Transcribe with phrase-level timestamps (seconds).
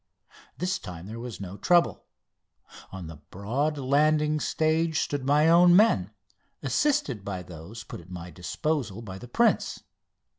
[0.57, 2.05] This time there was no trouble.
[2.91, 6.09] On the broad landing stage stood my own men,
[6.63, 9.83] assisted by those put at my disposition by the prince.